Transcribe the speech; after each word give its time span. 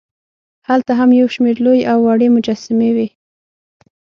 هلته 0.67 0.91
هم 0.99 1.09
یوشمېر 1.21 1.57
لوې 1.65 1.81
او 1.91 1.97
وړې 2.05 2.27
مجسمې 2.35 2.89
وې. 2.95 3.07